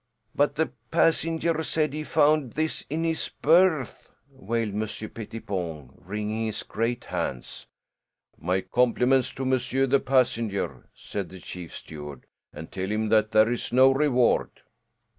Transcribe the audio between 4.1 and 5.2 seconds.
wailed Monsieur